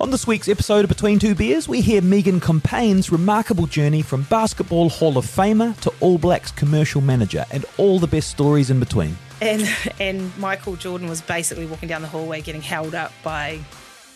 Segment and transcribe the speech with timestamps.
[0.00, 4.22] On this week's episode of Between Two Beers, we hear Megan Compain's remarkable journey from
[4.22, 8.78] Basketball Hall of Famer to All Blacks commercial manager and all the best stories in
[8.78, 9.18] between.
[9.42, 13.58] And and Michael Jordan was basically walking down the hallway getting held up by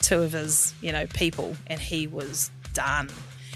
[0.03, 3.09] two of his, you know, people, and he was done.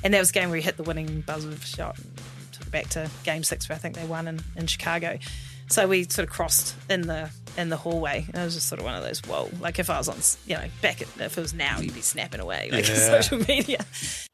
[0.03, 2.19] And that was game where he hit the winning buzzer shot and
[2.51, 5.21] took it back to game six where I think they won in, in Chicago.
[5.69, 8.25] So we sort of crossed in the in the hallway.
[8.29, 9.48] And it was just sort of one of those, whoa.
[9.61, 10.16] Like if I was on,
[10.46, 12.95] you know, back at, if it was now, you'd be snapping away like Yeah.
[12.95, 13.84] social media.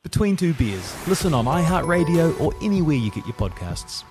[0.03, 0.95] Between Two Beers.
[1.07, 4.03] Listen on iHeartRadio or anywhere you get your podcasts.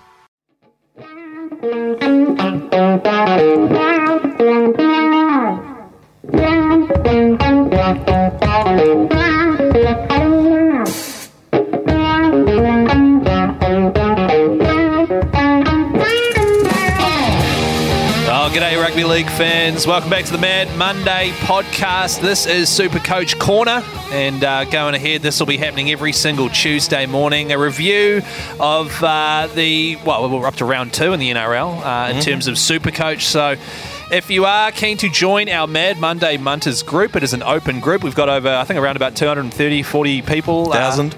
[19.12, 19.86] League fans.
[19.86, 22.22] Welcome back to the Mad Monday podcast.
[22.22, 26.48] This is Super Coach Corner, and uh, going ahead, this will be happening every single
[26.48, 27.52] Tuesday morning.
[27.52, 28.22] A review
[28.58, 32.48] of uh, the, well, we're up to round two in the NRL uh, in terms
[32.48, 33.26] of Super Coach.
[33.26, 33.58] So,
[34.14, 37.82] if you are keen to join our Mad Monday Munters group, it is an open
[37.82, 38.04] group.
[38.04, 40.72] We've got over, I think, around about 230, 40 people.
[40.72, 41.16] uh, Thousand.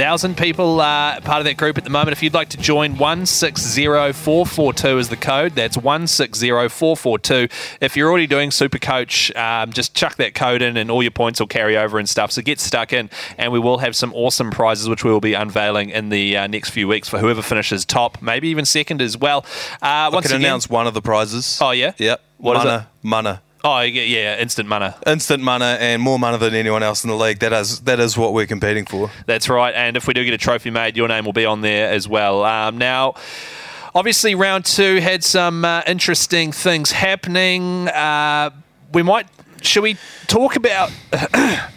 [0.00, 2.12] Thousand people uh, part of that group at the moment.
[2.12, 5.52] If you'd like to join, one six zero four four two is the code.
[5.52, 7.48] That's one six zero four four two.
[7.82, 11.10] If you're already doing Super Coach, um, just chuck that code in, and all your
[11.10, 12.32] points will carry over and stuff.
[12.32, 15.34] So get stuck in, and we will have some awesome prizes which we will be
[15.34, 19.18] unveiling in the uh, next few weeks for whoever finishes top, maybe even second as
[19.18, 19.44] well.
[19.82, 21.58] Uh, I once can again, announce one of the prizes.
[21.60, 21.92] Oh, yeah?
[21.98, 22.22] Yep.
[22.38, 23.42] What is mana, Mana.
[23.62, 24.96] Oh yeah, yeah, instant mana.
[25.06, 27.40] Instant mana and more mana than anyone else in the league.
[27.40, 29.10] That is that is what we're competing for.
[29.26, 29.74] That's right.
[29.74, 32.08] And if we do get a trophy made, your name will be on there as
[32.08, 32.44] well.
[32.44, 33.14] Um, now,
[33.94, 37.88] obviously, round two had some uh, interesting things happening.
[37.88, 38.50] Uh,
[38.92, 39.26] we might.
[39.62, 40.90] Should we talk about?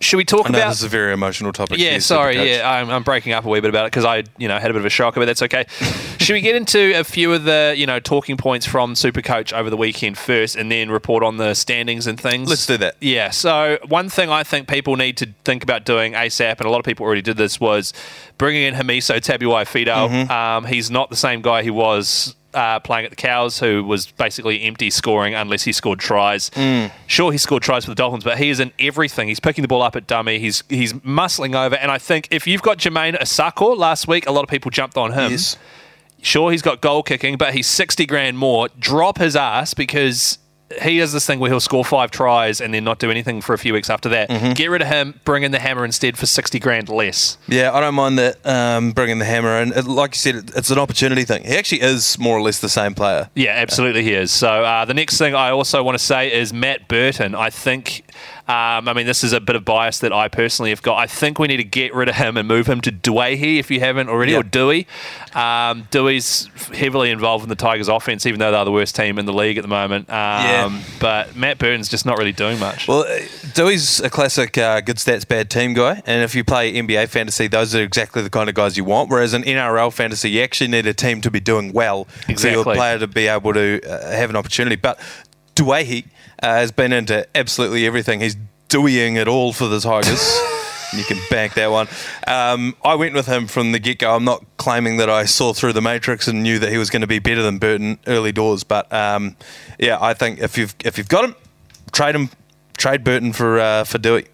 [0.00, 0.68] should we talk I know about?
[0.70, 1.78] this is a very emotional topic.
[1.78, 2.50] Yeah, sorry.
[2.50, 4.70] Yeah, I'm, I'm breaking up a wee bit about it because I, you know, had
[4.70, 5.66] a bit of a shocker, but that's okay.
[6.20, 9.70] Should we get into a few of the, you know, talking points from Supercoach over
[9.70, 12.48] the weekend first, and then report on the standings and things?
[12.48, 12.96] Let's do that.
[13.00, 13.30] Yeah.
[13.30, 16.78] So one thing I think people need to think about doing ASAP, and a lot
[16.78, 17.92] of people already did this, was
[18.38, 20.08] bringing in Hamiso Tabuai-Fidow.
[20.08, 20.30] Mm-hmm.
[20.30, 22.36] Um, he's not the same guy he was.
[22.52, 26.50] Uh, playing at the Cows, who was basically empty scoring unless he scored tries.
[26.50, 26.90] Mm.
[27.06, 29.28] Sure, he scored tries for the Dolphins, but he is in everything.
[29.28, 30.40] He's picking the ball up at dummy.
[30.40, 34.32] He's he's muscling over, and I think if you've got Jamayne Isaako last week, a
[34.32, 35.30] lot of people jumped on him.
[35.30, 35.56] Yes.
[36.22, 38.68] Sure, he's got goal kicking, but he's sixty grand more.
[38.78, 40.38] Drop his ass because
[40.82, 43.54] he does this thing where he'll score five tries and then not do anything for
[43.54, 44.28] a few weeks after that.
[44.28, 44.52] Mm-hmm.
[44.52, 47.38] Get rid of him, bring in the hammer instead for sixty grand less.
[47.48, 49.72] Yeah, I don't mind that um, bringing the hammer in.
[49.72, 51.42] It, like you said, it, it's an opportunity thing.
[51.42, 53.28] He actually is more or less the same player.
[53.34, 54.30] Yeah, absolutely he is.
[54.30, 57.34] So uh, the next thing I also want to say is Matt Burton.
[57.34, 58.04] I think,
[58.50, 60.96] um, I mean, this is a bit of bias that I personally have got.
[60.96, 63.70] I think we need to get rid of him and move him to Doueihi if
[63.70, 64.50] you haven't already, or Yep.
[64.50, 64.86] Dewey.
[65.34, 69.26] Um, Dewey's heavily involved in the Tigers' offense, even though they're the worst team in
[69.26, 70.08] the league at the moment.
[70.10, 70.80] Um, Yeah.
[70.98, 72.88] But Matt Burton's just not really doing much.
[72.88, 73.18] Well, uh,
[73.54, 76.02] Dewey's a classic uh, good stats, bad team guy.
[76.06, 79.10] And if you play NBA fantasy, those are exactly the kind of guys you want.
[79.10, 82.52] Whereas in NRL fantasy, you actually need a team to be doing well for Exactly.
[82.52, 84.76] your player to be able to uh, have an opportunity.
[84.76, 84.98] But
[85.54, 86.04] Dewey
[86.42, 88.20] uh, has been into absolutely everything.
[88.20, 88.36] He's
[88.68, 90.40] doing it all for the Tigers.
[90.92, 91.86] You can bank that one.
[92.26, 94.14] Um, I went with him from the get go.
[94.14, 97.02] I'm not claiming that I saw through the matrix and knew that he was going
[97.02, 99.36] to be better than Burton early doors, but um,
[99.78, 101.36] yeah, I think if you've if you've got him,
[101.92, 102.28] trade him,
[102.80, 104.26] trade Burton for uh, for Dewey.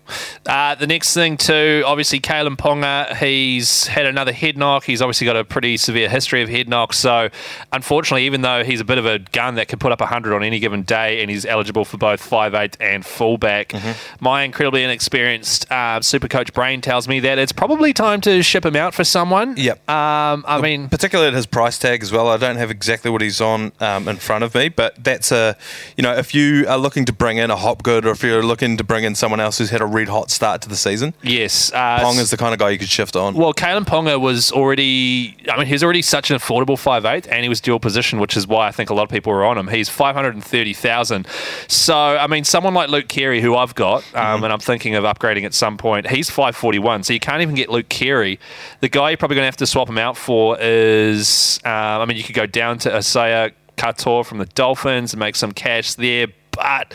[0.46, 3.14] Uh, the next thing too, obviously, Kalyn Ponga.
[3.16, 4.84] He's had another head knock.
[4.84, 6.96] He's obviously got a pretty severe history of head knocks.
[6.96, 7.28] So,
[7.72, 10.44] unfortunately, even though he's a bit of a gun that can put up hundred on
[10.44, 13.72] any given day, and he's eligible for both five eight and fullback,
[14.20, 18.64] my incredibly inexperienced uh, super coach brain tells me that it's probably time to ship
[18.64, 19.56] him out for someone.
[19.56, 19.88] Yep.
[19.90, 22.28] Um, I mean, particularly at his price tag as well.
[22.28, 25.56] I don't have exactly what he's on um, in front of me, but that's a,
[25.96, 28.76] you know, if you are looking to bring in a Hopgood or if you're looking
[28.76, 31.72] to bring in someone else who's had a red hot start to the season, yes.
[31.72, 33.34] Uh, Pong is the kind of guy you could shift on.
[33.34, 37.48] Well, Kalyn Ponga was already, I mean, he's already such an affordable 5'8", and he
[37.48, 39.68] was dual position, which is why I think a lot of people were on him.
[39.68, 41.26] He's 530000
[41.68, 45.04] So, I mean, someone like Luke Keary, who I've got, um, and I'm thinking of
[45.04, 48.38] upgrading at some point, he's 541 So you can't even get Luke Keary.
[48.80, 52.04] The guy you're probably going to have to swap him out for is, um, I
[52.04, 55.94] mean, you could go down to Isaiya Katoa from the Dolphins and make some cash
[55.94, 56.94] there, but...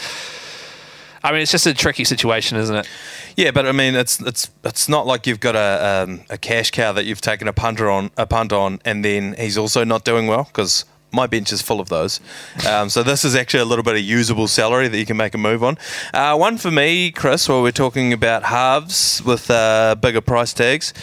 [1.24, 2.90] I mean, it's just a tricky situation, isn't it?
[3.38, 6.72] Yeah, but I mean, it's it's it's not like you've got a um, a cash
[6.72, 10.04] cow that you've taken a punter on a punt on, and then he's also not
[10.04, 12.22] doing well because My bench is full of those.
[12.68, 15.34] Um, so this is actually a little bit of usable salary that you can make
[15.34, 15.78] a move on.
[16.14, 20.94] Uh, one for me, Chris, while we're talking about halves with uh, bigger price tags.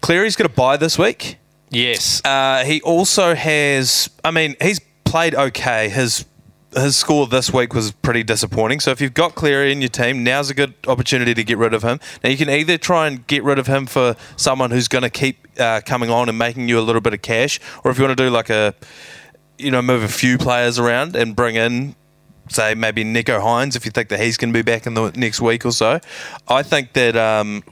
[0.00, 1.38] Cleary's got to buy this week.
[1.70, 2.24] Yes.
[2.24, 4.08] Uh, he also has.
[4.22, 5.88] I mean, he's played okay.
[5.88, 6.24] His
[6.76, 8.80] his score this week was pretty disappointing.
[8.80, 11.74] So if you've got Cleary in your team, now's a good opportunity to get rid
[11.74, 11.98] of him.
[12.22, 15.10] Now you can either try and get rid of him for someone who's going to
[15.10, 18.04] keep uh, coming on and making you a little bit of cash, or if you
[18.04, 18.74] want to do like a,
[19.58, 21.96] you know, move a few players around and bring in.
[22.48, 25.10] Say maybe Nicho Hynes if you think that he's going to be back in the
[25.16, 25.98] next week or so.
[26.46, 27.64] I think that um,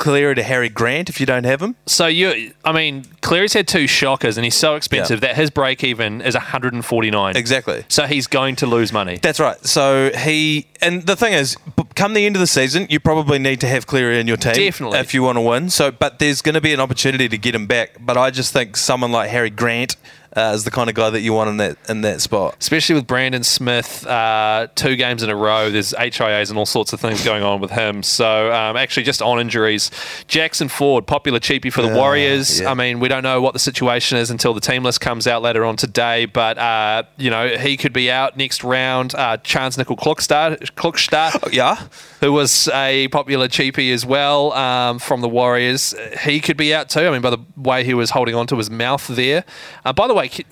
[0.00, 1.76] Cleary to Harry Grant if you don't have him.
[1.86, 5.28] So you, I mean, Cleary's had two shockers, and he's so expensive Yeah.
[5.28, 7.36] that his break even is 149.
[7.36, 7.84] Exactly.
[7.88, 9.18] So he's going to lose money.
[9.22, 9.62] That's right.
[9.64, 11.56] So he and the thing is,
[11.94, 14.54] come the end of the season, you probably need to have Cleary in your team,
[14.54, 14.98] Definitely.
[15.00, 15.68] if you want to win.
[15.68, 17.96] So, but there's going to be an opportunity to get him back.
[18.00, 19.96] But I just think someone like Harry Grant
[20.36, 22.56] uh, is the kind of guy that you want in that in that spot.
[22.60, 25.70] especially with Brandon Smith, uh, two games in a row.
[25.70, 28.02] There's HIAs and all sorts of things going on with him.
[28.02, 29.90] So um, actually, just on injuries,
[30.28, 32.60] Jackson Ford, popular cheapie for the Uh, Warriors.
[32.60, 32.70] yeah.
[32.70, 35.42] I mean, we don't know what the situation is until the team list comes out
[35.42, 36.26] later on today.
[36.26, 39.14] But uh, you know, he could be out next round.
[39.14, 41.82] Uh, Chance Nickel Klukstad, Klokstad Yeah,
[42.20, 45.94] who was a popular cheapie as well um, from the Warriors.
[46.22, 47.00] He could be out too.
[47.00, 49.44] I mean, by the way he was holding on to his mouth there.
[49.84, 50.44] Uh, by the way, ke-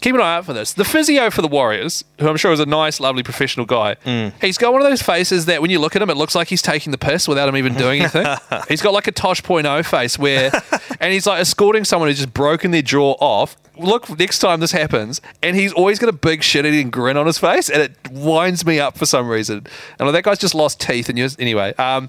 [0.00, 0.72] keep an eye out for this.
[0.72, 3.96] The physio for the Warriors, who I'm sure is a nice, lovely, professional guy,
[4.40, 6.48] he's got one of those faces that when you look at him, it looks like
[6.48, 8.26] he's taking the piss without him even doing anything.
[8.68, 10.50] he's got like a Tosh point oh face where,
[11.00, 13.56] and he's like escorting someone who's just broken their jaw off.
[13.78, 17.36] Look, next time this happens, and he's always got a big shit-eating grin on his
[17.36, 19.66] face, and it winds me up for some reason.
[19.98, 21.10] And like, that guy's just lost teeth.
[21.10, 22.08] And you anyway, um,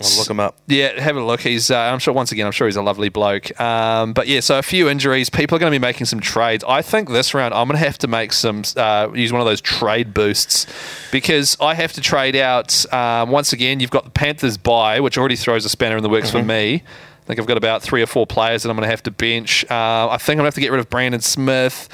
[0.00, 0.56] I'll look him up.
[0.68, 1.40] yeah, have a look.
[1.40, 3.60] He's, uh, I'm sure, once again, I'm sure he's a lovely bloke.
[3.60, 5.28] Um, but yeah, so a few injuries.
[5.28, 6.62] People are going to be making some trades.
[6.68, 9.46] I think this round I'm going to have to make some, uh, use one of
[9.46, 10.66] those trade boosts
[11.10, 12.92] because I have to trade out.
[12.92, 16.08] Um, once again, you've got the Panthers buy, which already throws a spanner in the
[16.08, 16.84] works for me.
[17.28, 19.10] I think I've got about three or four players that I'm going to have to
[19.10, 19.62] bench.
[19.70, 21.90] Uh, I think I'm going to have to get rid of Brandon Smith.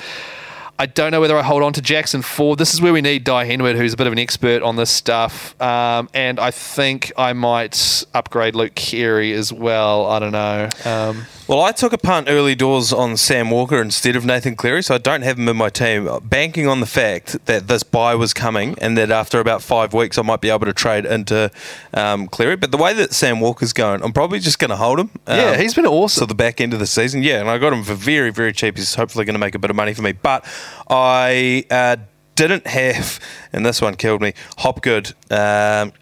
[0.76, 2.59] I don't know whether I hold on to Jackson Ford.
[2.59, 4.91] This is where we need Dai Henwood, who's a bit of an expert on this
[4.91, 5.61] stuff.
[5.62, 10.06] Um, and I think I might upgrade Luke Keary as well.
[10.06, 10.69] I don't know.
[10.85, 14.82] Um, Well, I took a punt early doors on Sam Walker instead of Nathan Cleary,
[14.82, 16.09] so I don't have him in my team.
[16.25, 20.17] Banking on the fact that this buy was coming and that after about five weeks
[20.17, 21.50] I might be able to trade into
[21.93, 22.56] um, Cleary.
[22.56, 25.11] But the way that Sam Walker's going, I'm probably just going to hold him.
[25.29, 26.20] yeah, Um, he's been awesome.
[26.23, 28.53] So the back end of the season, yeah, and I got him for very, very
[28.55, 28.77] cheap.
[28.79, 30.12] He's hopefully going to make a bit of money for me.
[30.12, 30.44] But
[30.89, 31.97] I uh,
[32.35, 33.21] didn't have,
[33.53, 34.35] and this one killed me.
[34.59, 35.09] Hopgood.
[35.31, 35.93] Um,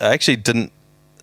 [0.00, 0.72] I actually didn't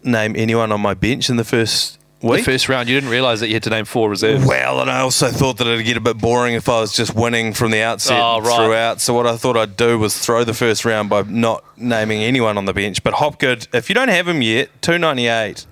[0.03, 3.47] name anyone on my bench in the first the first round, you didn't realise that
[3.47, 4.45] you had to name four reserves.
[4.45, 7.15] Well, and I also thought that it'd get a bit boring if I was just
[7.15, 8.55] winning from the outset Oh, right.
[8.57, 8.99] throughout.
[9.01, 12.57] So what I thought I'd do was throw the first round by not naming anyone
[12.57, 13.03] on the bench.
[13.03, 15.65] But Hopgood, if you don't have him yet, two ninety eight.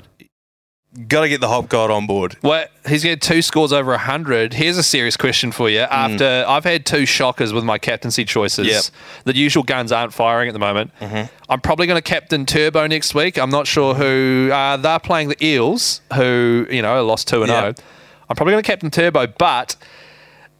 [1.07, 2.37] Got to get the Hop God on board.
[2.41, 4.53] Well, he's got two scores over 100.
[4.55, 5.81] Here's a serious question for you.
[5.81, 8.83] After I've had two shockers with my captaincy choices, Yep.
[9.25, 10.91] the usual guns aren't firing at the moment.
[11.49, 13.37] I'm probably going to captain Turbo next week.
[13.37, 14.49] I'm not sure who.
[14.51, 17.77] Uh, they're playing the Eels, who, you know, lost 2 and Yep.
[17.77, 17.87] 0.
[18.29, 19.75] I'm probably going to captain Turbo, but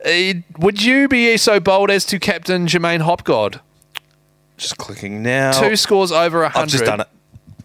[0.06, 3.60] uh, would you be so bold as to captain J'maine Hopgood?
[4.58, 5.52] Just clicking now.
[5.60, 6.62] Two scores over 100.
[6.62, 7.08] I've just done it.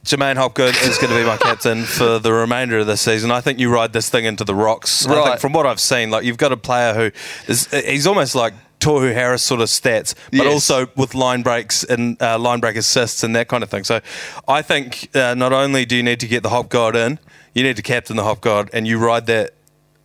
[0.05, 3.31] J'maine Hopgood is going to be my captain for the remainder of the season.
[3.31, 5.07] I think you ride this thing into the rocks.
[5.07, 7.11] I think from what I've seen, like you've got a player who
[7.51, 10.53] is he's almost like Tohu Harris sort of stats, but Yes.
[10.53, 13.85] also with line breaks and uh, line break assists and that kind of thing.
[13.85, 14.01] So
[14.49, 17.21] I think uh, not only do you need to get the Hop God in,
[17.55, 19.55] you need to captain the Hop God, and you ride that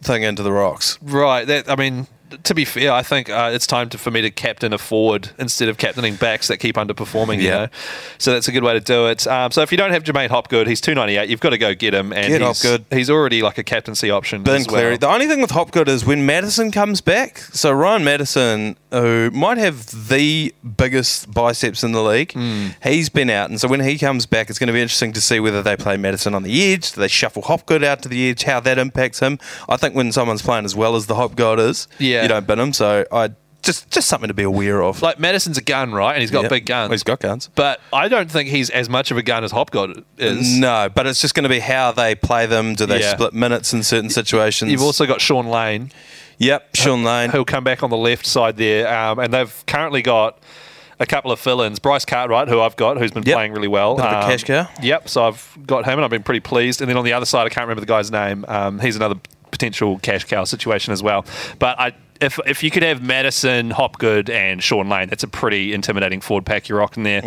[0.04, 1.00] thing into the rocks.
[1.02, 1.46] Right.
[1.48, 2.06] That I mean,
[2.44, 5.30] to be fair, I think uh, it's time to, for me to captain a forward
[5.40, 7.38] instead of captaining backs that keep underperforming.
[7.38, 7.58] You Yeah.
[7.58, 7.68] know,
[8.18, 9.26] so that's a good way to do it.
[9.28, 11.30] Um, so if you don't have J'maine Hopgood, he's two ninety eight.
[11.30, 12.86] You've got to go get him, and Get he's, Hopgood.
[12.92, 14.44] He's already like a captaincy option.
[14.44, 14.92] Ben Cleary.
[14.92, 14.98] well.
[14.98, 17.38] The only thing with Hopgood is when Matterson comes back.
[17.40, 22.68] So Ryan Matterson, who might have the biggest biceps in the league, Hmm.
[22.84, 25.22] he's been out, and so when he comes back, it's going to be interesting to
[25.22, 26.92] see whether they play Matterson on the edge.
[26.94, 28.44] Do they shuffle Hopgood out to the edge?
[28.44, 29.40] How that impacts him?
[29.70, 32.17] I think when someone's playing as well as the Hopgood is, Yeah.
[32.24, 32.74] You don't bin him.
[32.74, 33.30] So I
[33.64, 35.02] just just something to be aware of.
[35.02, 36.14] Like Matterson's a gun, right?
[36.14, 36.50] And he's got Yeah.
[36.50, 36.92] big guns.
[36.92, 37.50] He's got guns.
[37.56, 40.58] but I don't think he's as much of a gun as Hopgood is.
[40.58, 42.76] No, but it's just going to be how they play them.
[42.76, 43.12] Do they Yeah.
[43.14, 44.72] split minutes in certain situations?
[44.72, 45.92] You've also got Shaun Lane,
[46.38, 47.30] yep, Shaun Lane.
[47.32, 50.38] who'll come back on the left side there, um, and they've currently got
[51.00, 51.78] a couple of fill-ins.
[51.80, 53.36] Bryce Cartwright, who I've got, who's been Yep.
[53.36, 53.96] playing really well.
[53.98, 54.68] Bit of a Um, cash cow.
[54.82, 56.80] Yep, so I've got him, and I've been pretty pleased.
[56.82, 58.46] And then on the other side, I can't remember the guy's name.
[58.48, 59.16] Um, he's another
[59.52, 61.26] potential cash cow situation as well.
[61.60, 65.74] But I, if if you could have Matterson, Hopgood, and Shaun Lane, that's a pretty
[65.74, 67.22] intimidating forward pack you're rocking there.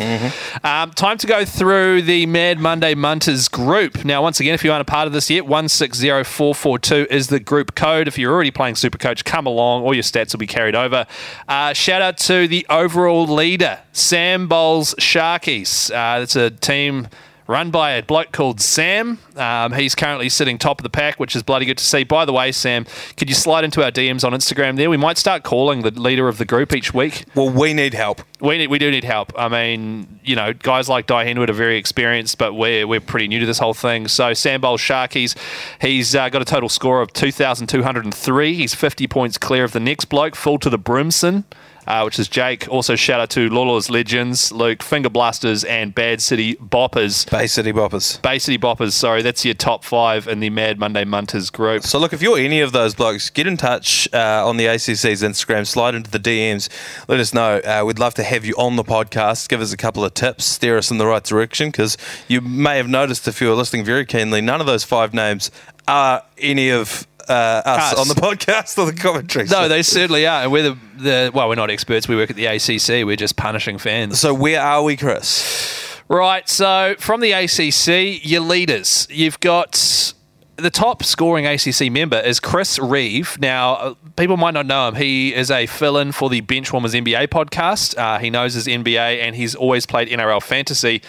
[0.64, 4.04] Um, time to go through the Mad Monday Munters group.
[4.04, 7.74] Now, once again, if you aren't a part of this yet, 160442 is the group
[7.74, 8.08] code.
[8.08, 9.82] If you're already playing Supercoach, come along.
[9.82, 11.06] All your stats will be carried over.
[11.48, 15.90] Uh, shout out to the overall leader, Sam Bowles Sharkies.
[15.90, 17.08] Uh, that's a team
[17.50, 19.18] run by a bloke called Sam.
[19.36, 22.04] Um, he's currently sitting top of the pack, which is bloody good to see.
[22.04, 24.88] By the way, Sam, could you slide into our DMs on Instagram there?
[24.88, 27.24] We might start calling the leader of the group each week.
[27.34, 28.22] Well, we need help.
[28.40, 29.32] We need, we do need help.
[29.36, 33.28] I mean, you know, guys like Dai Henwood are very experienced, but we're we're pretty
[33.28, 34.06] new to this whole thing.
[34.08, 35.36] So Sam Bowl Sharkies,
[35.80, 38.54] he's uh, got a total score of two thousand two hundred and three.
[38.54, 41.44] He's fifty points clear of the next bloke, full to the Brimson.
[41.90, 42.68] Uh, which is Jake.
[42.68, 47.28] Also, shout out to Lawless Legends, Luke, Finger Blasters, and Bad City Boppers.
[47.28, 48.22] Bay City Boppers.
[48.22, 51.82] Bay City Boppers, sorry, that's your top five in the Mad Monday Munters group.
[51.82, 55.20] So, look, if you're any of those blokes, get in touch uh, on the ACC's
[55.22, 56.68] Instagram, slide into the DMs,
[57.08, 57.58] let us know.
[57.58, 59.48] Uh, we'd love to have you on the podcast.
[59.48, 62.76] Give us a couple of tips, steer us in the right direction, because you may
[62.76, 65.50] have noticed if you were listening very keenly, none of those five names
[65.88, 67.98] are any of uh, us, Us.
[67.98, 69.46] on the podcast or the commentary.
[69.46, 70.42] No, they certainly are.
[70.42, 72.08] And we're the, the, well, we're not experts.
[72.08, 73.06] We work at the ACC.
[73.06, 74.20] We're just punishing fans.
[74.20, 76.00] So, where are we, Chris?
[76.08, 79.06] Right, so from the ACC, your leaders.
[79.10, 80.12] You've got
[80.56, 83.38] the top scoring ACC member is Chris Reeve.
[83.40, 84.96] Now, uh, people might not know him.
[84.96, 87.96] He is a fill in for the Benchwarmers NBA podcast.
[87.96, 91.02] Uh, he knows his NBA and he's always played NRL fantasy.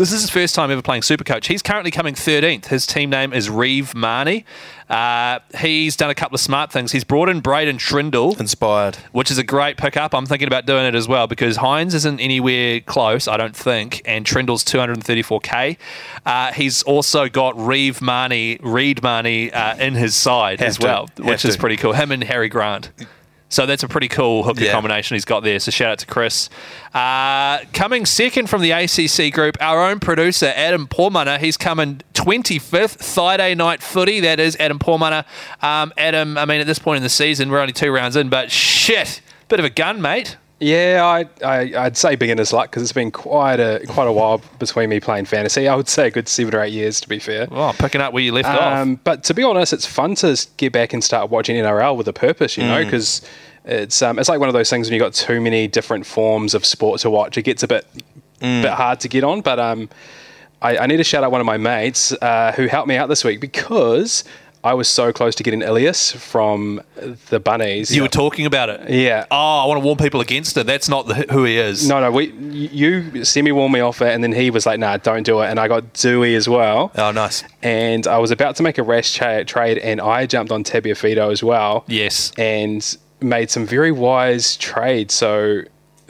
[0.00, 1.48] This is his first time ever playing Supercoach.
[1.48, 2.68] He's currently coming 13th.
[2.68, 4.44] His team name is Reeve Marnie.
[4.88, 6.90] Uh, he's done a couple of smart things.
[6.92, 8.96] He's brought in Braden Trindle Inspired.
[9.12, 10.14] which is a great pickup.
[10.14, 14.00] I'm thinking about doing it as well because Hynes isn't anywhere close, I don't think,
[14.06, 15.76] and Trindle's 234k.
[16.24, 20.86] Uh, he's also got Reeve Marnie, Reed Mahoney uh, in his side Have as to.
[20.86, 21.92] well, Have which is pretty cool.
[21.92, 22.90] Him and Harry Grant.
[23.50, 24.72] So that's a pretty cool hooker Yeah.
[24.72, 25.58] combination he's got there.
[25.58, 26.48] So shout out to Chris.
[26.94, 31.38] Uh, coming second from the ACC group, our own producer Adam Pormana.
[31.38, 34.20] He's coming 25th Friday night footy.
[34.20, 35.24] That is Adam Pormana.
[35.62, 38.28] Um, Adam, I mean at this point in the season, we're only two rounds in,
[38.28, 40.36] but shit, bit of a gun, mate.
[40.62, 41.00] Yeah,
[41.42, 44.90] I, I, I'd say beginner's luck because it's been quite a quite a while between
[44.90, 45.66] me playing fantasy.
[45.68, 47.48] I would say a good seven or eight years, to be fair.
[47.50, 48.76] Oh, picking up where you left off.
[48.78, 52.08] Um, but to be honest, it's fun to get back and start watching NRL with
[52.08, 52.68] a purpose, you Mm.
[52.68, 53.22] know, because
[53.64, 56.04] it's um, it's like one of those things when you have got too many different
[56.04, 57.86] forms of sport to watch, it gets a bit
[58.42, 58.62] Mm.
[58.62, 59.40] bit hard to get on.
[59.40, 59.88] But um,
[60.60, 63.08] I, I need to shout out one of my mates uh, who helped me out
[63.08, 64.24] this week because
[64.62, 66.82] I was so close to getting Ilias from
[67.30, 67.94] the Bunnies.
[67.94, 68.90] You were talking about it.
[68.90, 69.24] yeah.
[69.30, 70.66] Oh, I want to warn people against it.
[70.66, 71.88] That's not the, who he is.
[71.88, 74.98] No, no, we you semi warned me off it, and then he was like, "Nah,
[74.98, 77.42] don't do it." And I got Dewey as well, Oh, nice.
[77.62, 81.30] and I was about to make a rash cha- trade, and I jumped on Tabuai-Fidow
[81.32, 82.30] as well, Yes.
[82.36, 85.14] and made some very wise trades.
[85.14, 85.62] So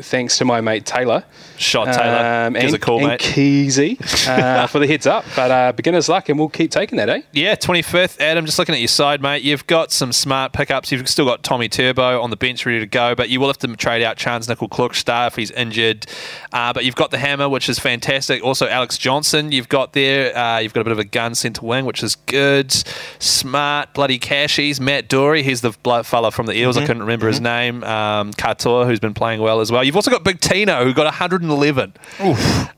[0.02, 1.24] thanks to my mate Taylor.
[1.56, 2.46] Shot Taylor.
[2.46, 3.20] Um, and, a call, and mate.
[3.20, 5.24] Keezy uh, for the heads up.
[5.36, 7.22] But uh, beginner's luck, and we'll keep taking that, eh?
[7.32, 8.20] Yeah, 25th.
[8.20, 9.42] Adam, just looking at your side, mate.
[9.42, 10.90] You've got some smart pickups.
[10.90, 13.58] You've still got Tommy Turbo on the bench ready to go, but you will have
[13.58, 16.06] to trade out Charnze Nicoll-Klokstad if he's injured.
[16.52, 18.42] Uh, but you've got the hammer, which is fantastic.
[18.42, 20.36] Also, Alex Johnson, you've got there.
[20.36, 22.72] Uh, you've got a bit of a gun centre wing, which is good.
[23.18, 24.80] Smart, bloody cashies.
[24.80, 26.76] Matt Doorey, he's the fella from the Eels.
[26.76, 27.84] I couldn't remember his name.
[27.84, 29.84] Um, Katoa, who's been playing well as well.
[29.90, 31.94] You've also got Big Tino, who got 111.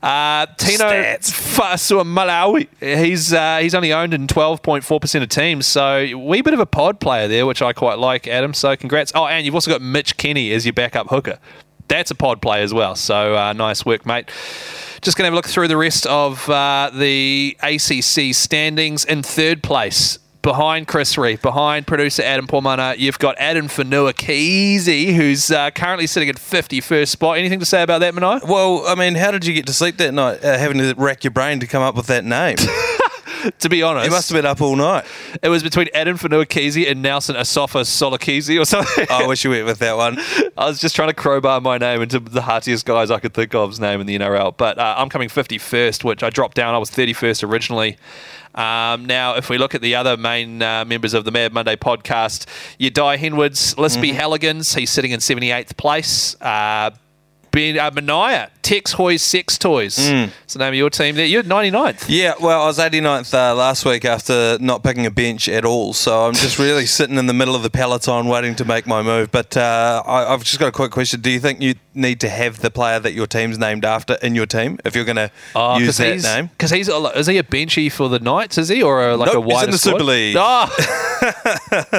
[0.01, 0.89] Uh, Tino.
[1.19, 2.67] Fa'asuamaleaui.
[2.79, 6.55] He's uh, he's only owned in twelve point four percent of teams, so wee bit
[6.55, 8.55] of a pod player there, which I quite like, Adam.
[8.55, 9.11] So congrats.
[9.13, 11.37] Oh, and you've also got Mitch Kenny as your backup hooker.
[11.87, 12.95] That's a pod play as well.
[12.95, 14.31] So uh, nice work, mate.
[15.03, 19.05] Just going to have a look through the rest of uh, the ACC standings.
[19.05, 25.15] In third place, behind Chris Reeve, behind producer Adam Pormana, you've got Adam Fanua Keezy,
[25.15, 27.37] who's uh, currently sitting at 51st spot.
[27.37, 28.47] Anything to say about that, Manaia?
[28.47, 31.23] Well, I mean, how did you get to sleep that night, uh, having to rack
[31.23, 32.57] your brain to come up with that name?
[33.59, 35.03] To be honest, you must have been up all night.
[35.41, 39.05] It was between Adam Fanua and Nelson Asafa Solakisi or something.
[39.09, 40.17] I wish you went with that one.
[40.57, 43.53] I was just trying to crowbar my name into the heartiest guys I could think
[43.53, 44.55] of's name in the NRL.
[44.55, 46.73] But uh, I'm coming 51st, which I dropped down.
[46.73, 47.97] I was 31st originally.
[48.55, 51.75] Um, now, if we look at the other main uh, members of the Mad Monday
[51.75, 52.45] podcast,
[52.77, 56.39] you Dai Henwoods, Lispy Halligans, he's sitting in 78th place.
[56.41, 56.91] Uh,
[57.53, 59.97] ben, uh, Manaia, Tex Hoy's Sex Toys.
[59.99, 61.25] It's the name of your team there.
[61.25, 62.05] You're 99th.
[62.09, 65.93] Yeah, well, I was 89th uh, last week after not picking a bench at all.
[65.93, 69.01] So I'm just really sitting in the middle of the peloton waiting to make my
[69.01, 69.31] move.
[69.31, 71.21] But uh, I, I've just got a quick question.
[71.21, 74.33] Do you think you need to have the player that your team's named after in
[74.33, 76.47] your team if you're going to Oh, use that he's, name?
[76.47, 78.57] Because he's is he a benchy for the Knights?
[78.57, 79.91] Is he or a, like Nope, a he's in the squad?
[79.93, 80.35] Super League.
[80.39, 81.12] Oh,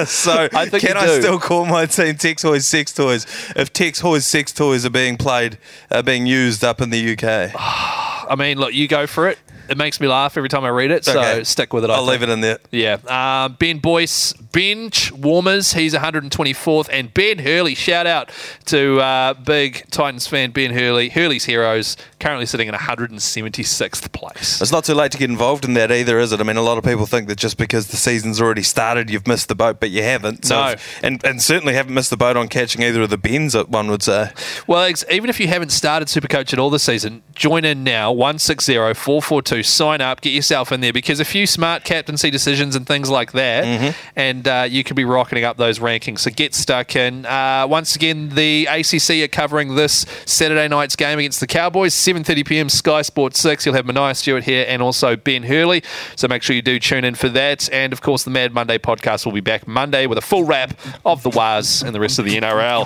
[0.05, 1.21] So I can I do.
[1.21, 5.17] still call my team Tex Hoy's Sex Toys if Tex Hoy's Sex Toys are being
[5.17, 5.57] played,
[5.91, 7.51] are being used up in the UK?
[8.29, 9.37] I mean, look, you go for it.
[9.67, 11.43] It makes me laugh every time I read it, so Okay.
[11.43, 11.89] stick with it.
[11.89, 12.21] I I'll think.
[12.21, 12.59] leave it in there.
[12.69, 12.97] Yeah.
[13.07, 15.73] Uh, ben Boyce, bench warmers.
[15.73, 16.87] He's 124th.
[16.91, 18.29] And Ben Hurley, shout out
[18.65, 21.09] to uh, big Titans fan Ben Hurley.
[21.09, 24.59] Hurley's Heroes, currently sitting in 176th place.
[24.59, 26.39] It's not too late to get involved in that either, is it?
[26.39, 29.27] I mean, a lot of people think that just because the season's already started, you've
[29.27, 30.43] missed the boat, but you haven't.
[30.45, 30.67] So No.
[30.71, 33.89] if- and, and certainly haven't missed the boat on catching either of the bends, one
[33.91, 34.31] would say.
[34.65, 38.73] Well, even if you haven't started Supercoach at all this season, join in now 160
[38.95, 39.61] 442.
[39.61, 43.33] Sign up, get yourself in there because a few smart captaincy decisions and things like
[43.33, 46.19] that, and uh, you could be rocketing up those rankings.
[46.19, 47.27] So get stuck in.
[47.27, 52.45] Uh, once again, the ACC are covering this Saturday night's game against the Cowboys, 7:30
[52.47, 52.69] p.m.
[52.69, 53.65] Sky Sports 6.
[53.65, 55.83] You'll have Manaia Stewart here and also Ben Hurley.
[56.15, 57.69] So make sure you do tune in for that.
[57.73, 60.79] And of course, the Mad Monday podcast will be back Monday with a full wrap
[61.05, 62.85] of the Waz and the rest of the NRL.